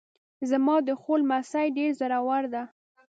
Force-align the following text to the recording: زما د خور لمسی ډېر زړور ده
زما 0.49 0.75
د 0.87 0.89
خور 1.01 1.19
لمسی 1.23 1.67
ډېر 1.77 1.89
زړور 1.99 2.43
ده 2.53 2.63